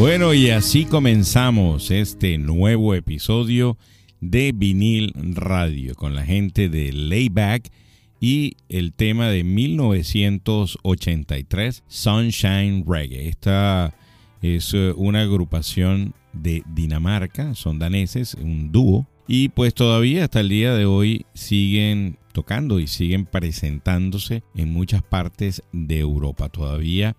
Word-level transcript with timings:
Bueno, 0.00 0.32
y 0.32 0.48
así 0.48 0.86
comenzamos 0.86 1.90
este 1.90 2.38
nuevo 2.38 2.94
episodio 2.94 3.76
de 4.22 4.52
Vinil 4.54 5.12
Radio 5.34 5.94
con 5.94 6.14
la 6.14 6.24
gente 6.24 6.70
de 6.70 6.90
Layback 6.90 7.70
y 8.18 8.56
el 8.70 8.94
tema 8.94 9.28
de 9.28 9.44
1983, 9.44 11.84
Sunshine 11.86 12.82
Reggae. 12.88 13.28
Esta 13.28 13.94
es 14.40 14.72
eh, 14.72 14.94
una 14.96 15.20
agrupación 15.20 16.14
de 16.32 16.62
Dinamarca, 16.74 17.54
son 17.54 17.78
daneses, 17.78 18.32
un 18.40 18.72
dúo, 18.72 19.06
y 19.28 19.50
pues 19.50 19.74
todavía 19.74 20.24
hasta 20.24 20.40
el 20.40 20.48
día 20.48 20.72
de 20.72 20.86
hoy 20.86 21.26
siguen 21.34 22.16
tocando 22.32 22.80
y 22.80 22.86
siguen 22.86 23.26
presentándose 23.26 24.44
en 24.54 24.72
muchas 24.72 25.02
partes 25.02 25.62
de 25.72 25.98
Europa. 25.98 26.48
Todavía 26.48 27.16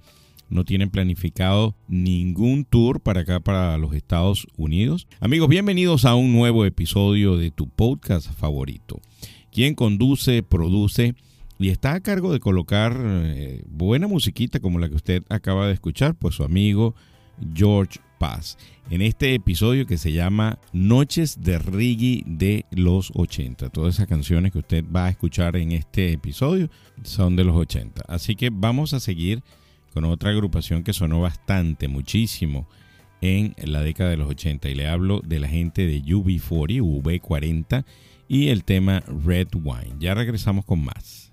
no 0.52 0.66
tienen 0.66 0.90
planificado 0.90 1.76
ningún 1.88 2.66
tour 2.66 3.00
para 3.00 3.22
acá, 3.22 3.40
para 3.40 3.78
los 3.78 3.96
Estados 3.96 4.48
Unidos. 4.58 5.08
Amigos, 5.22 5.48
bienvenidos 5.48 6.04
a 6.04 6.14
un 6.16 6.34
nuevo 6.34 6.66
episodio 6.66 7.38
de 7.38 7.52
tu 7.52 7.70
podcast 7.70 8.30
favorito. 8.34 9.00
Quien 9.52 9.76
conduce, 9.76 10.44
produce 10.44 11.16
y 11.58 11.70
está 11.70 11.94
a 11.94 12.02
cargo 12.02 12.34
de 12.34 12.42
colocar 12.42 12.98
eh, 13.02 13.64
buena 13.70 14.08
musiquita 14.08 14.60
como 14.60 14.78
la 14.78 14.90
que 14.90 14.96
usted 14.96 15.24
acaba 15.30 15.68
de 15.68 15.74
escuchar, 15.74 16.16
pues 16.16 16.36
su 16.36 16.44
amigo 16.44 16.96
George 17.56 18.00
Paz. 18.20 18.58
En 18.90 19.02
este 19.02 19.34
episodio 19.34 19.86
que 19.86 19.98
se 19.98 20.12
llama 20.12 20.60
Noches 20.74 21.42
de 21.42 21.60
Reggae 21.60 22.24
de 22.26 22.66
los 22.72 23.12
80. 23.16 23.70
Todas 23.70 23.96
esas 23.96 24.08
canciones 24.08 24.52
que 24.52 24.60
usted 24.60 24.84
va 24.94 25.06
a 25.06 25.10
escuchar 25.10 25.56
en 25.56 25.72
este 25.72 26.12
episodio 26.12 26.70
son 27.04 27.38
de 27.38 27.46
los 27.46 27.56
80. 27.56 28.04
Así 28.10 28.36
que 28.36 28.50
vamos 28.52 28.94
a 28.94 29.00
seguir 29.00 29.44
con 29.94 30.06
otra 30.06 30.32
agrupación 30.32 30.84
que 30.84 30.94
sonó 30.94 31.22
bastante, 31.22 31.88
muchísimo 31.88 32.68
en 33.22 33.54
la 33.64 33.82
década 33.82 34.10
de 34.10 34.18
los 34.18 34.30
80. 34.30 34.70
Y 34.70 34.76
le 34.76 34.88
hablo 34.88 35.22
de 35.24 35.40
la 35.40 35.48
gente 35.48 35.86
de 35.86 36.02
UB40, 36.02 36.82
V40 36.82 37.86
y 38.28 38.50
el 38.50 38.64
tema 38.64 39.02
Red 39.26 39.50
Wine. 39.56 39.96
Ya 40.00 40.14
regresamos 40.14 40.66
con 40.66 40.84
más. 40.84 41.32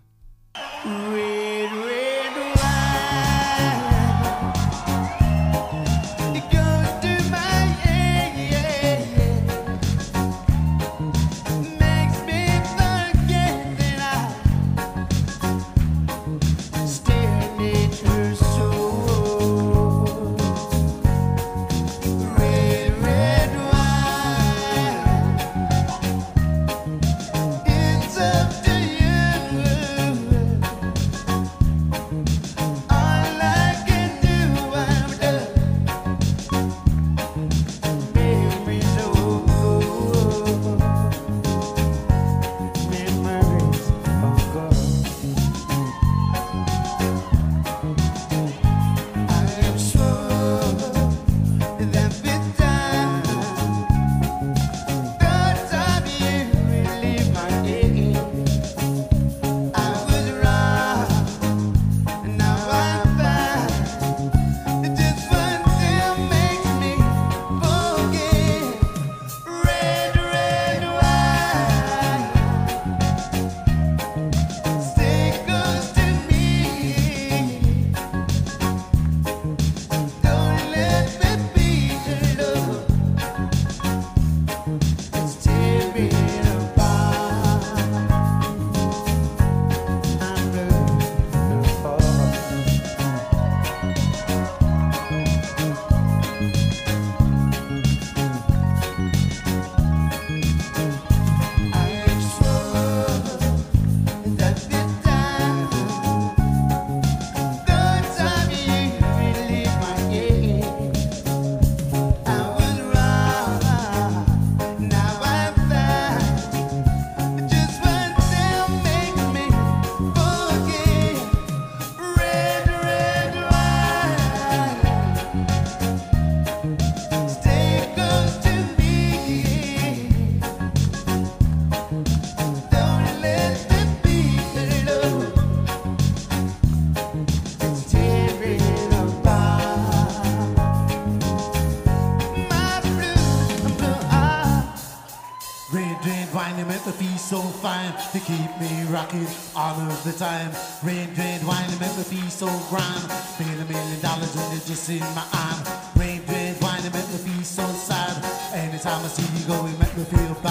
to 148.12 148.20
keep 148.20 148.50
me 148.60 148.84
rocking 148.88 149.26
all 149.54 149.78
of 149.80 150.04
the 150.04 150.12
time. 150.12 150.50
Rain, 150.82 151.08
red 151.16 151.44
wine, 151.44 151.68
remember 151.72 152.04
be 152.08 152.20
so 152.30 152.46
grand. 152.70 153.04
Feel 153.36 153.60
a 153.60 153.64
million 153.66 154.00
dollars 154.00 154.34
when 154.34 154.56
it's 154.56 154.66
just 154.66 154.88
in 154.88 155.00
my 155.14 155.26
arm. 155.34 155.60
Rain, 155.96 156.22
red 156.28 156.60
wine, 156.62 156.82
remember 156.84 157.18
be 157.24 157.42
so 157.44 157.66
sad. 157.66 158.16
Anytime 158.54 159.04
I 159.04 159.08
see 159.08 159.28
you 159.38 159.46
go, 159.46 159.66
it 159.66 159.78
make 159.78 159.96
me 159.96 160.04
feel 160.04 160.34
bad. 160.42 160.47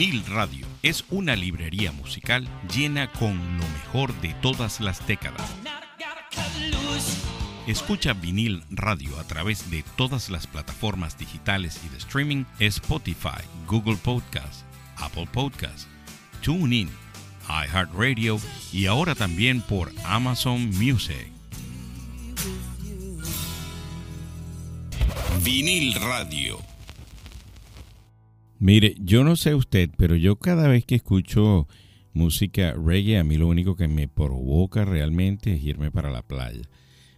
Vinil 0.00 0.24
Radio 0.28 0.66
es 0.82 1.04
una 1.10 1.36
librería 1.36 1.92
musical 1.92 2.48
llena 2.74 3.12
con 3.12 3.36
lo 3.58 3.68
mejor 3.68 4.18
de 4.22 4.32
todas 4.40 4.80
las 4.80 5.06
décadas. 5.06 5.46
Escucha 7.66 8.14
Vinil 8.14 8.64
Radio 8.70 9.20
a 9.20 9.24
través 9.24 9.70
de 9.70 9.84
todas 9.98 10.30
las 10.30 10.46
plataformas 10.46 11.18
digitales 11.18 11.78
y 11.84 11.90
de 11.90 11.98
streaming, 11.98 12.44
Spotify, 12.60 13.44
Google 13.66 13.96
Podcast, 13.96 14.64
Apple 14.96 15.28
Podcast, 15.30 15.86
TuneIn, 16.40 16.88
iHeartRadio 17.46 18.40
y 18.72 18.86
ahora 18.86 19.14
también 19.14 19.60
por 19.60 19.92
Amazon 20.06 20.70
Music. 20.78 21.30
Vinil 25.42 25.92
Radio 25.96 26.69
Mire, 28.60 28.94
yo 29.00 29.24
no 29.24 29.36
sé 29.36 29.54
usted, 29.54 29.88
pero 29.96 30.16
yo 30.16 30.36
cada 30.36 30.68
vez 30.68 30.84
que 30.84 30.94
escucho 30.94 31.66
música 32.12 32.74
reggae, 32.74 33.16
a 33.16 33.24
mí 33.24 33.38
lo 33.38 33.48
único 33.48 33.74
que 33.74 33.88
me 33.88 34.06
provoca 34.06 34.84
realmente 34.84 35.54
es 35.54 35.62
irme 35.62 35.90
para 35.90 36.10
la 36.10 36.20
playa. 36.20 36.60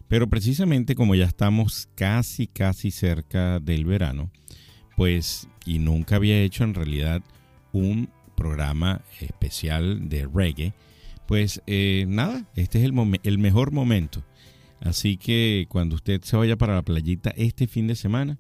Pero 0.07 0.31
precisamente 0.31 0.95
como 0.95 1.17
ya 1.17 1.25
estamos 1.25 1.89
casi, 1.97 2.47
casi 2.47 2.93
cerca 2.93 3.59
del 3.59 3.85
verano, 3.85 4.31
pues, 4.97 5.49
y 5.67 5.81
nunca 5.81 6.15
había 6.15 6.41
hecho 6.41 6.63
en 6.63 6.75
realidad 6.75 7.23
un 7.73 8.09
programa 8.37 9.01
especial 9.19 10.09
de 10.09 10.29
reggae, 10.33 10.75
pues 11.27 11.61
eh, 11.67 12.05
nada, 12.07 12.49
este 12.55 12.79
es 12.79 12.85
el, 12.85 12.95
el 13.25 13.39
mejor 13.39 13.73
momento. 13.73 14.23
Así 14.79 15.17
que 15.17 15.67
cuando 15.69 15.97
usted 15.97 16.23
se 16.23 16.37
vaya 16.37 16.57
para 16.57 16.77
la 16.77 16.83
playita 16.83 17.31
este 17.31 17.67
fin 17.67 17.89
de 17.89 17.97
semana, 17.97 18.39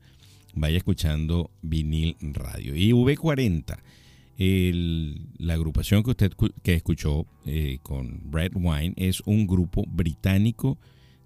vaya 0.54 0.78
escuchando 0.78 1.50
vinil 1.62 2.16
radio. 2.20 2.76
Y 2.76 2.92
V40, 2.92 3.78
la 5.38 5.54
agrupación 5.54 6.02
que 6.02 6.10
usted 6.10 6.32
que 6.62 6.74
escuchó 6.74 7.26
eh, 7.46 7.78
con 7.82 8.20
Red 8.32 8.52
Wine 8.54 8.92
es 8.96 9.22
un 9.24 9.46
grupo 9.46 9.84
británico 9.86 10.76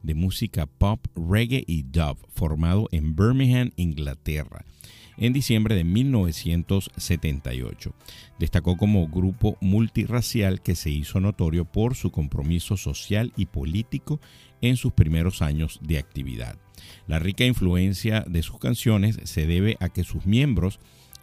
de 0.02 0.14
música 0.14 0.66
pop, 0.66 1.00
reggae 1.14 1.64
y 1.66 1.82
dub, 1.82 2.18
formado 2.32 2.88
en 2.92 3.16
Birmingham, 3.16 3.72
Inglaterra, 3.76 4.64
en 5.16 5.32
diciembre 5.32 5.74
de 5.74 5.84
1978. 5.84 7.94
Destacó 8.38 8.76
como 8.76 9.08
grupo 9.08 9.56
multirracial 9.60 10.60
que 10.62 10.76
se 10.76 10.90
hizo 10.90 11.18
notorio 11.20 11.64
por 11.64 11.96
su 11.96 12.10
compromiso 12.10 12.76
social 12.76 13.32
y 13.36 13.46
político 13.46 14.20
en 14.60 14.76
sus 14.76 14.92
primeros 14.92 15.42
años 15.42 15.78
de 15.82 15.98
actividad. 15.98 16.56
La 17.06 17.18
rica 17.18 17.44
influencia 17.44 18.24
de 18.26 18.42
sus 18.42 18.58
canciones 18.58 19.18
se 19.24 19.46
debe 19.46 19.76
a 19.80 19.88
que 19.88 20.04
sus 20.04 20.26
miembros 20.26 20.80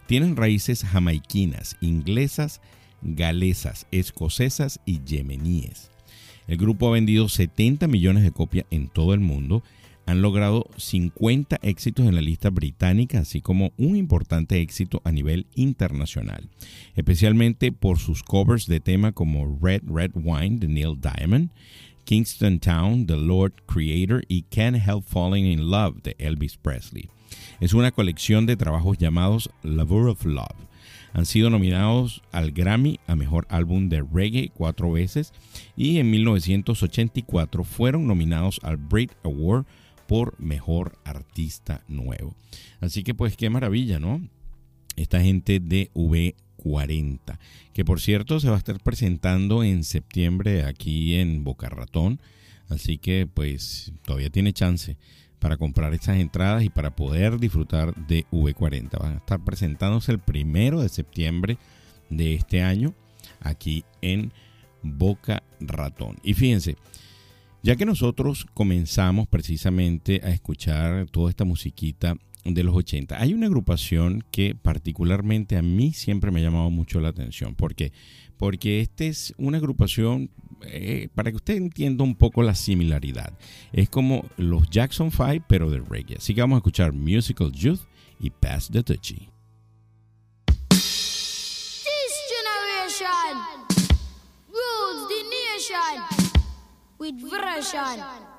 tienen 0.08 0.36
raíces 0.36 0.84
jamaiquinas, 0.84 1.78
inglesas, 1.82 2.62
galesas, 3.02 3.88
escocesas 3.92 4.80
y 4.86 5.04
yemeníes. 5.04 5.92
El 6.48 6.58
grupo 6.58 6.88
ha 6.90 6.94
vendido 6.94 7.30
70 7.30 7.88
millones 7.88 8.24
de 8.24 8.32
copias 8.32 8.66
en 8.70 8.88
todo 8.90 9.14
el 9.14 9.20
mundo, 9.20 9.64
han 10.06 10.22
logrado 10.22 10.70
50 10.76 11.60
éxitos 11.62 12.06
en 12.06 12.16
la 12.16 12.22
lista 12.22 12.50
británica, 12.50 13.20
así 13.20 13.40
como 13.40 13.72
un 13.78 13.96
importante 13.96 14.60
éxito 14.60 15.02
a 15.06 15.12
nivel 15.14 15.48
internacional, 15.56 16.50
especialmente 16.96 17.72
por 17.72 18.00
sus 18.00 18.22
covers 18.22 18.68
de 18.68 18.82
temas 18.82 19.14
como 19.14 19.58
Red 19.62 19.84
Red 19.86 20.12
Wine 20.16 20.58
de 20.60 20.68
Neil 20.68 21.00
Diamond, 21.00 21.52
Kingston 22.06 22.60
Town, 22.60 23.06
The 23.06 23.18
Lord 23.18 23.54
Creator 23.66 24.24
y 24.28 24.44
Can't 24.44 24.78
Help 24.78 25.06
Falling 25.06 25.46
in 25.46 25.70
Love 25.70 26.02
de 26.04 26.16
Elvis 26.20 26.58
Presley. 26.58 27.10
Es 27.60 27.74
una 27.74 27.92
colección 27.92 28.46
de 28.46 28.58
trabajos 28.58 28.98
llamados 28.98 29.50
Labor 29.64 30.10
of 30.10 30.26
Love. 30.26 30.68
Han 31.14 31.26
sido 31.26 31.50
nominados 31.50 32.24
al 32.32 32.52
Grammy 32.52 33.00
a 33.08 33.16
Mejor 33.16 33.46
Álbum 33.50 33.88
de 33.88 34.02
Reggae 34.02 34.50
cuatro 34.54 34.92
veces 34.92 35.32
y 35.78 36.00
en 36.00 36.10
1984 36.10 37.64
fueron 37.64 38.08
nominados 38.08 38.60
al 38.64 38.78
Brit 38.78 39.12
Award 39.24 39.66
por 40.08 40.40
Mejor 40.40 40.98
Artista 41.06 41.84
Nuevo. 41.88 42.36
Así 42.82 43.04
que 43.04 43.14
pues 43.14 43.38
qué 43.38 43.50
maravilla, 43.50 44.00
¿no? 44.00 44.28
Esta 44.96 45.22
gente 45.22 45.60
de 45.60 45.90
V 45.94 46.36
40, 46.64 47.40
que 47.74 47.84
por 47.84 48.00
cierto 48.00 48.40
se 48.40 48.50
va 48.50 48.56
a 48.56 48.58
estar 48.58 48.80
presentando 48.80 49.64
en 49.64 49.84
septiembre 49.84 50.64
aquí 50.64 51.16
en 51.16 51.44
Boca 51.44 51.70
Ratón, 51.70 52.20
así 52.70 52.98
que 52.98 53.28
pues 53.32 53.92
todavía 54.04 54.30
tiene 54.30 54.54
chance 54.54 54.98
para 55.40 55.58
comprar 55.58 55.94
estas 55.94 56.18
entradas 56.20 56.64
y 56.64 56.70
para 56.70 56.96
poder 56.96 57.38
disfrutar 57.38 57.94
de 58.08 58.26
V40. 58.32 58.98
Van 58.98 59.14
a 59.16 59.18
estar 59.18 59.44
presentándose 59.44 60.14
el 60.14 60.20
primero 60.20 60.82
de 60.82 60.88
septiembre 60.88 61.58
de 62.10 62.36
este 62.36 62.62
año 62.62 62.94
aquí 63.42 63.84
en 64.02 64.32
Boca 64.82 65.44
Ratón. 65.60 66.18
Y 66.24 66.34
fíjense, 66.34 66.78
ya 67.62 67.76
que 67.76 67.86
nosotros 67.86 68.48
comenzamos 68.54 69.28
precisamente 69.28 70.22
a 70.24 70.30
escuchar 70.30 71.08
toda 71.10 71.30
esta 71.30 71.44
musiquita 71.44 72.16
de 72.44 72.64
los 72.64 72.76
80. 72.76 73.22
Hay 73.22 73.34
una 73.34 73.48
agrupación 73.48 74.24
que 74.32 74.56
particularmente 74.56 75.58
a 75.58 75.62
mí 75.62 75.94
siempre 75.94 76.32
me 76.32 76.40
ha 76.40 76.44
llamado 76.44 76.70
mucho 76.70 77.00
la 77.00 77.10
atención. 77.10 77.56
¿Por 77.56 77.76
qué? 77.76 77.92
Porque 78.38 78.82
esta 78.82 79.06
es 79.06 79.34
una 79.38 79.58
agrupación, 79.58 80.30
eh, 80.66 81.08
para 81.16 81.32
que 81.32 81.38
usted 81.38 81.56
entienda 81.56 82.04
un 82.04 82.16
poco 82.16 82.44
la 82.44 82.56
similaridad. 82.56 83.38
Es 83.72 83.90
como 83.90 84.26
los 84.38 84.70
Jackson 84.70 85.12
5, 85.12 85.46
pero 85.48 85.70
de 85.70 85.80
reggae. 85.80 86.18
Así 86.18 86.34
que 86.34 86.42
vamos 86.42 86.58
a 86.58 86.60
escuchar 86.60 86.92
Musical 86.92 87.52
Youth 87.52 87.82
y 88.20 88.30
Pass 88.30 88.70
the 88.72 88.84
Touchy. 88.84 89.30
This 90.70 92.14
generation 92.30 93.38
rules 94.50 95.08
the 95.08 95.24
nation 95.30 96.04
with 97.00 97.16
version. 97.22 98.33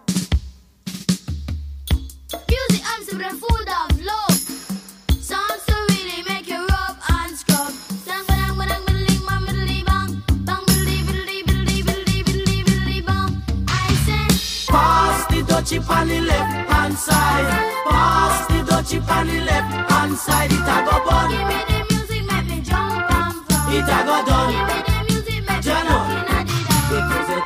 chip 20.54 20.62
a 20.68 20.84
go 20.84 21.04
bun. 21.04 21.30
Give 21.30 21.46
me 21.48 21.58
the 21.68 21.78
music, 21.90 22.22
make 22.26 22.46
me 22.46 22.60
jump 22.62 23.10
and 23.10 23.34
fun. 23.46 23.72
It 23.74 23.82
a 23.82 23.98
go 24.06 24.16
done. 24.26 24.52
Give 24.52 24.66
me 24.70 24.78
the 24.86 24.96
music, 25.08 25.40
make 25.46 25.56
me 25.56 25.62
jump 25.62 25.90
and 26.30 26.48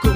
fun. 0.03 0.08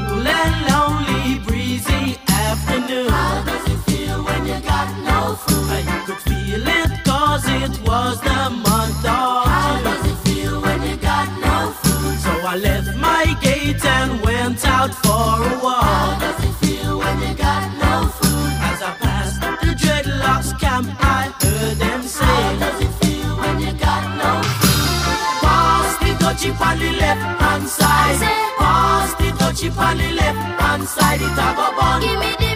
For 15.23 15.43
a 15.47 15.75
How 15.87 16.19
does 16.23 16.39
it 16.49 16.55
feel 16.63 16.99
when 16.99 17.17
you 17.25 17.35
got 17.35 17.63
no 17.85 17.95
food? 18.19 18.53
As 18.71 18.79
I 18.89 18.91
passed 19.03 19.41
the 19.63 19.73
dreadlocks 19.83 20.51
camp, 20.63 20.87
I 20.99 21.23
heard 21.43 21.77
them 21.83 22.03
say. 22.03 22.25
How 22.25 22.59
does 22.63 22.79
it 22.87 22.93
feel 23.01 23.33
when 23.43 23.57
you 23.65 23.73
got 23.87 24.05
no 24.23 24.33
food? 24.61 25.07
Pass 25.45 25.91
the 26.03 26.11
dutchie 26.23 26.53
on 26.69 26.79
the 26.83 26.93
left 27.03 27.25
hand 27.43 27.69
side. 27.79 28.21
Pass 28.63 29.11
the 29.21 29.29
dutchie 29.41 29.71
on 29.87 29.97
the 30.03 30.11
left 30.21 30.43
hand 30.61 30.85
side. 30.95 31.21
It 31.27 31.41
a 31.47 31.49
go 31.59 31.67
bun. 31.77 32.01
Give 32.05 32.19
me 32.25 32.33
the 32.43 32.52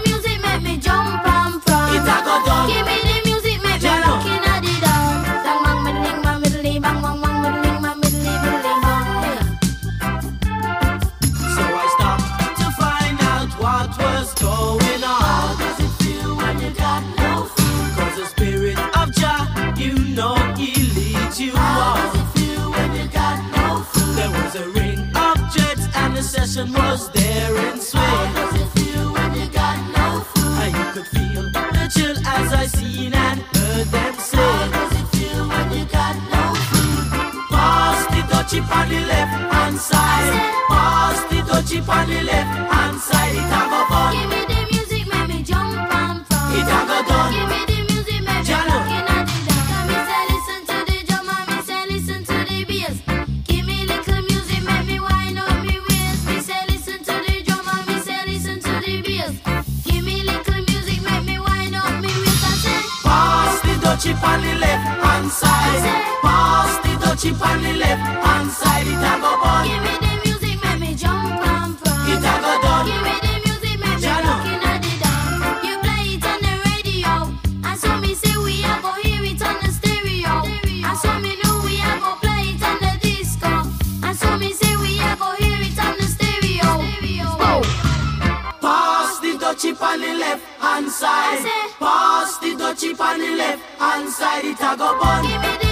chip 64.06 64.22
on 64.22 64.40
the 64.40 64.54
left 64.54 64.86
hand 65.02 65.30
side. 65.30 65.82
Pass 66.22 66.78
the 66.84 66.92
touchy 67.02 67.30
on 67.30 67.62
the 67.62 67.72
left 67.74 68.02
hand 68.24 68.50
side. 68.50 68.86
It 68.86 69.02
a 69.02 69.12
go 69.22 69.32
bun. 69.42 69.66
Give 69.66 69.82
me 69.82 69.94
the 70.04 70.12
music, 70.24 70.56
make 70.62 70.80
me 70.80 70.94
jump 70.94 71.42
and 71.42 71.74
prance. 71.80 72.10
It 72.12 72.22
a 72.22 72.34
go 72.44 72.52
done. 72.62 72.86
Give 72.86 73.02
me 73.06 73.14
the 73.26 73.34
music, 73.44 73.76
make 73.82 73.98
me 73.98 74.14
looking 74.28 74.62
at 74.70 74.78
the 74.86 74.92
dance. 75.02 75.64
You 75.66 75.74
play 75.82 76.04
it 76.14 76.24
on 76.30 76.38
the 76.46 76.54
radio, 76.70 77.14
and 77.66 77.78
so 77.82 77.90
me 77.98 78.14
say 78.14 78.36
we 78.46 78.54
a 78.62 78.74
go 78.84 78.92
hear 79.02 79.22
it 79.26 79.42
on 79.42 79.56
the 79.62 79.70
stereo. 79.74 80.34
And 80.86 80.98
so 81.02 81.10
me 81.24 81.32
know 81.42 81.54
we 81.66 81.74
a 81.82 81.92
go 81.98 82.10
play 82.22 82.54
it 82.54 82.62
on 82.62 82.78
the 82.84 82.92
disco. 83.02 83.52
And 84.06 84.14
so 84.16 84.28
me 84.38 84.52
say 84.52 84.72
we 84.82 85.02
a 85.02 85.10
go 85.18 85.34
hear 85.42 85.58
it 85.66 85.78
on 85.82 85.94
the 85.98 86.06
stereo. 86.14 86.70
Oh. 87.42 87.60
Pass 88.62 89.18
the 89.18 89.32
touchy 89.42 89.70
on 89.74 90.00
the 90.00 90.12
left 90.14 90.44
hand 90.62 90.88
side. 90.90 91.42
Pass 91.80 92.38
the 92.38 92.54
touchy 92.54 92.94
on 92.94 93.18
the 93.18 93.30
left 93.42 93.65
hand 93.96 94.10
side. 94.10 94.44
It 94.44 94.60
a 94.60 94.76
go 94.76 94.98
bun. 94.98 95.65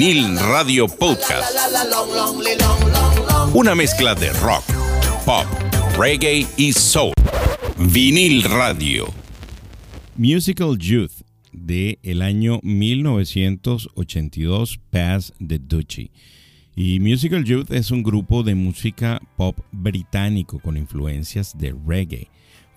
Vinil 0.00 0.32
Radio 0.38 0.88
Podcast. 0.88 1.52
Una 3.52 3.74
mezcla 3.74 4.14
de 4.14 4.32
rock, 4.32 4.64
pop, 5.26 5.44
reggae 5.98 6.46
y 6.56 6.72
soul. 6.72 7.12
Vinil 7.76 8.42
Radio. 8.44 9.12
Musical 10.16 10.78
Youth 10.78 11.20
de 11.52 11.98
el 12.02 12.22
año 12.22 12.60
1982 12.62 14.80
Pass 14.88 15.34
the 15.46 15.58
Duchy. 15.58 16.10
Y 16.74 16.98
Musical 17.00 17.44
Youth 17.44 17.70
es 17.70 17.90
un 17.90 18.02
grupo 18.02 18.42
de 18.42 18.54
música 18.54 19.20
pop 19.36 19.58
británico 19.70 20.60
con 20.60 20.78
influencias 20.78 21.58
de 21.58 21.74
reggae, 21.86 22.30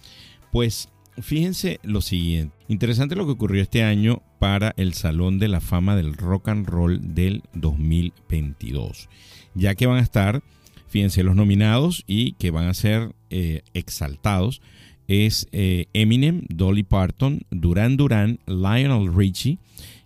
Pues 0.51 0.89
fíjense 1.21 1.80
lo 1.84 2.01
siguiente, 2.01 2.56
interesante 2.67 3.15
lo 3.15 3.25
que 3.25 3.34
ocurrió 3.34 3.62
este 3.62 3.84
año 3.84 4.21
para 4.39 4.73
el 4.77 4.93
Salón 4.93 5.39
de 5.39 5.47
la 5.47 5.62
Fama 5.62 5.95
del 5.95 6.13
Rock 6.13 6.49
and 6.49 6.67
Roll 6.67 7.15
del 7.15 7.43
2022, 7.53 9.10
ya 9.56 9.75
que 9.75 9.88
van 9.88 9.97
a 9.97 10.01
estar, 10.01 10.43
fíjense, 10.88 11.23
los 11.23 11.36
nominados 11.36 12.03
y 12.08 12.34
que 12.34 12.51
van 12.51 12.67
a 12.67 12.73
ser 12.73 13.13
eh, 13.30 13.62
exaltados 13.73 14.62
es 15.08 15.47
eh, 15.51 15.86
Eminem, 15.93 16.43
Dolly 16.49 16.84
Parton, 16.84 17.41
Duran 17.49 17.97
Duran, 17.97 18.39
Lionel 18.45 19.13
Richie, 19.13 19.58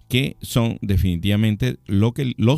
que 0.08 0.38
son 0.42 0.78
definitivamente 0.82 1.78
los 1.88 2.14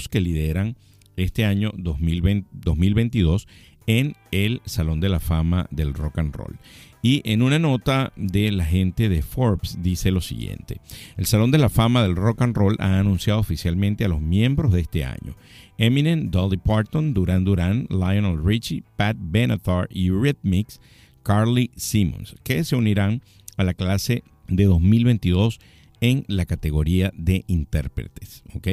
que 0.09 0.21
lideran 0.21 0.75
este 1.15 1.45
año 1.45 1.71
2020 1.77 2.49
2022 2.51 3.47
en 3.85 4.15
el 4.31 4.61
Salón 4.65 4.99
de 4.99 5.09
la 5.09 5.19
Fama 5.19 5.67
del 5.71 5.93
Rock 5.93 6.19
and 6.19 6.35
Roll. 6.35 6.57
Y 7.03 7.21
en 7.25 7.41
una 7.41 7.59
nota 7.59 8.13
de 8.15 8.49
la 8.51 8.63
gente 8.65 9.09
de 9.09 9.21
Forbes 9.21 9.77
dice 9.83 10.09
lo 10.09 10.21
siguiente, 10.21 10.79
el 11.17 11.25
Salón 11.25 11.51
de 11.51 11.57
la 11.59 11.69
Fama 11.69 12.01
del 12.01 12.15
Rock 12.15 12.41
and 12.41 12.55
Roll 12.55 12.77
ha 12.79 12.97
anunciado 12.97 13.39
oficialmente 13.41 14.05
a 14.05 14.07
los 14.07 14.21
miembros 14.21 14.71
de 14.71 14.81
este 14.81 15.03
año. 15.03 15.35
Eminem, 15.77 16.31
Dolly 16.31 16.57
Parton, 16.57 17.13
Duran 17.13 17.43
Duran, 17.43 17.87
Lionel 17.89 18.39
Richie, 18.43 18.83
Pat 18.95 19.17
Benatar 19.19 19.87
y 19.91 20.09
Rhythmix, 20.11 20.79
Carly 21.23 21.71
Simmons, 21.75 22.35
que 22.43 22.63
se 22.63 22.75
unirán 22.77 23.21
a 23.57 23.63
la 23.63 23.73
clase 23.73 24.23
de 24.47 24.63
2022 24.65 25.59
en 25.99 26.25
la 26.27 26.45
categoría 26.45 27.11
de 27.17 27.43
intérpretes. 27.47 28.43
¿ok? 28.55 28.67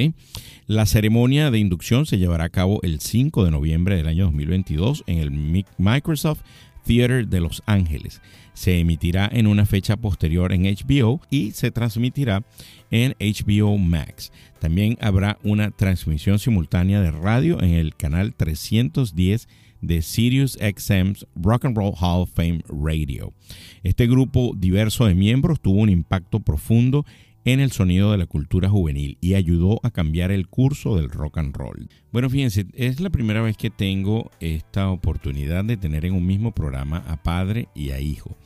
La 0.66 0.86
ceremonia 0.86 1.50
de 1.50 1.58
inducción 1.58 2.06
se 2.06 2.18
llevará 2.18 2.44
a 2.44 2.48
cabo 2.48 2.80
el 2.82 3.00
5 3.00 3.44
de 3.44 3.50
noviembre 3.50 3.96
del 3.96 4.06
año 4.08 4.24
2022 4.26 5.04
en 5.06 5.18
el 5.18 5.30
Mi- 5.30 5.64
Microsoft 5.78 6.40
Theater 6.84 7.26
de 7.28 7.40
Los 7.40 7.62
Ángeles. 7.66 8.20
Se 8.52 8.78
emitirá 8.78 9.28
en 9.32 9.46
una 9.46 9.66
fecha 9.66 9.96
posterior 9.96 10.52
en 10.52 10.64
HBO 10.64 11.20
y 11.30 11.52
se 11.52 11.70
transmitirá 11.70 12.44
en 12.90 13.14
HBO 13.18 13.78
Max. 13.78 14.32
También 14.58 14.98
habrá 15.00 15.38
una 15.42 15.70
transmisión 15.70 16.38
simultánea 16.38 17.00
de 17.00 17.10
radio 17.10 17.62
en 17.62 17.70
el 17.70 17.94
canal 17.96 18.34
310 18.34 19.48
de 19.80 20.02
Sirius 20.02 20.58
XM's 20.60 21.26
Rock 21.34 21.64
and 21.64 21.76
Roll 21.76 21.94
Hall 21.98 22.22
of 22.22 22.30
Fame 22.34 22.62
Radio. 22.68 23.32
Este 23.82 24.06
grupo 24.06 24.52
diverso 24.56 25.06
de 25.06 25.14
miembros 25.14 25.60
tuvo 25.60 25.80
un 25.80 25.88
impacto 25.88 26.40
profundo 26.40 27.06
en 27.44 27.60
el 27.60 27.72
sonido 27.72 28.12
de 28.12 28.18
la 28.18 28.26
cultura 28.26 28.68
juvenil 28.68 29.18
y 29.20 29.34
ayudó 29.34 29.80
a 29.82 29.90
cambiar 29.90 30.30
el 30.30 30.48
curso 30.48 30.96
del 30.96 31.10
rock 31.10 31.38
and 31.38 31.56
roll. 31.56 31.88
Bueno, 32.12 32.28
fíjense, 32.28 32.66
es 32.74 33.00
la 33.00 33.10
primera 33.10 33.42
vez 33.42 33.56
que 33.56 33.70
tengo 33.70 34.30
esta 34.40 34.90
oportunidad 34.90 35.64
de 35.64 35.76
tener 35.76 36.04
en 36.04 36.14
un 36.14 36.26
mismo 36.26 36.52
programa 36.52 36.98
a 37.08 37.22
padre 37.22 37.68
y 37.74 37.90
a 37.90 38.00
hijo. 38.00 38.36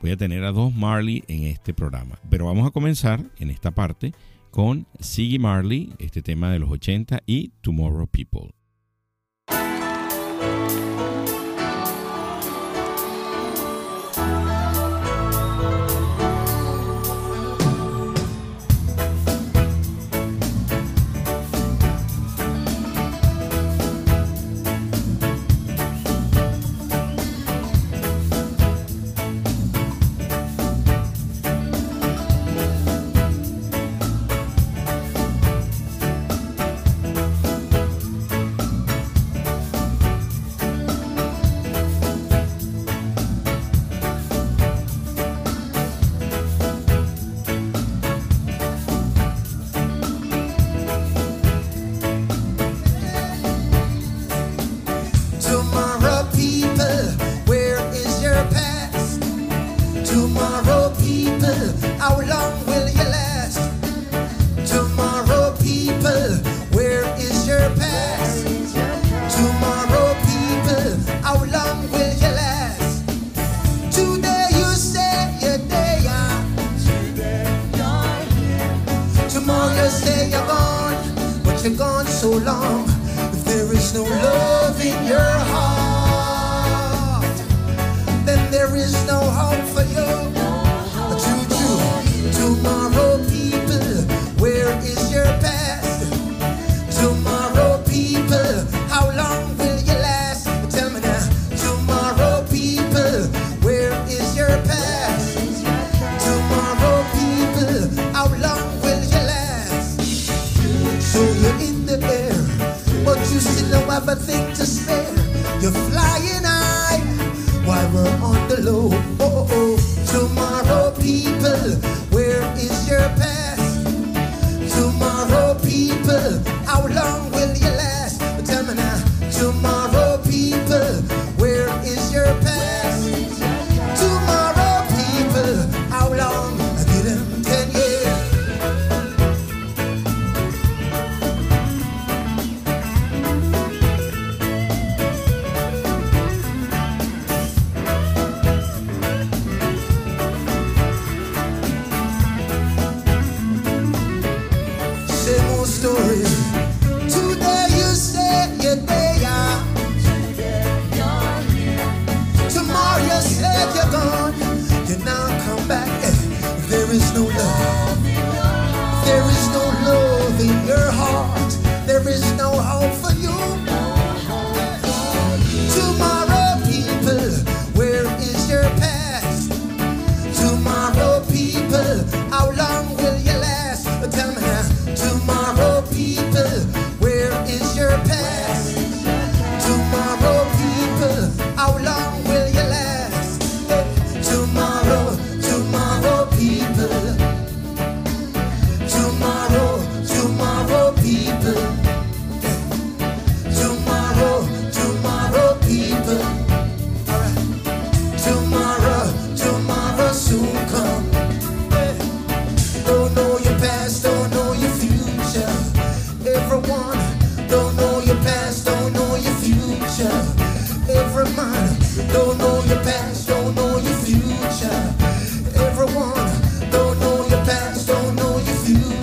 Voy 0.00 0.10
a 0.10 0.16
tener 0.16 0.44
a 0.44 0.52
dos 0.52 0.74
Marley 0.74 1.24
en 1.28 1.44
este 1.44 1.74
programa, 1.74 2.18
pero 2.30 2.46
vamos 2.46 2.66
a 2.66 2.70
comenzar 2.70 3.24
en 3.38 3.50
esta 3.50 3.70
parte 3.70 4.12
con 4.50 4.86
Siggy 4.98 5.38
Marley, 5.38 5.92
este 5.98 6.22
tema 6.22 6.50
de 6.50 6.58
los 6.58 6.70
80 6.70 7.22
y 7.26 7.52
Tomorrow 7.60 8.06
People. 8.06 8.59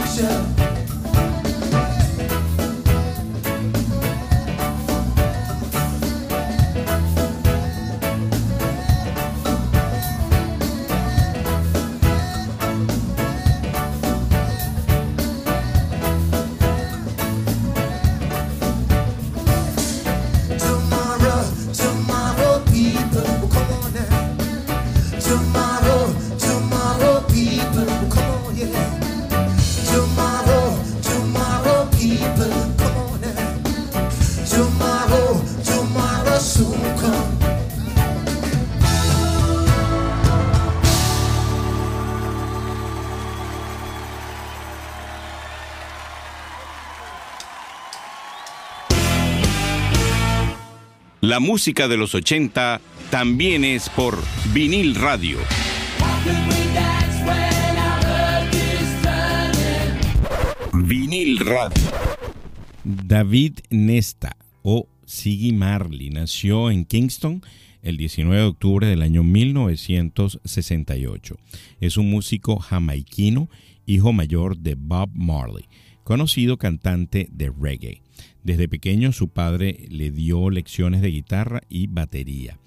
Future. 0.07 0.76
La 51.37 51.41
música 51.41 51.87
de 51.87 51.97
los 51.97 52.15
80 52.15 52.81
también 53.11 53.63
es 53.63 53.89
por 53.89 54.17
vinil 54.55 54.95
radio. 54.95 55.37
Vinil 60.73 61.37
radio. 61.37 61.83
David 62.83 63.59
Nesta 63.69 64.35
o 64.63 64.87
Siggy 65.05 65.53
Marley 65.53 66.09
nació 66.09 66.71
en 66.71 66.85
Kingston 66.85 67.43
el 67.83 67.97
19 67.97 68.41
de 68.41 68.47
octubre 68.47 68.87
del 68.87 69.03
año 69.03 69.21
1968. 69.21 71.37
Es 71.79 71.97
un 71.97 72.09
músico 72.09 72.57
jamaiquino, 72.57 73.47
hijo 73.85 74.11
mayor 74.11 74.57
de 74.57 74.73
Bob 74.73 75.11
Marley, 75.13 75.65
conocido 76.03 76.57
cantante 76.57 77.29
de 77.31 77.53
reggae. 77.55 78.01
Desde 78.47 78.69
pequeño 78.69 79.11
su 79.11 79.27
padre 79.27 79.87
le 79.89 80.09
dio 80.09 80.49
lecciones 80.49 81.01
de 81.01 81.11
guitarra 81.11 81.59
y 81.67 81.87
batería. 81.87 82.57